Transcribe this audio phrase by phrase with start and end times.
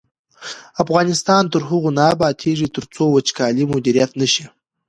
[0.83, 4.45] افغانستان تر هغو نه ابادیږي، ترڅو وچکالي مدیریت نشي.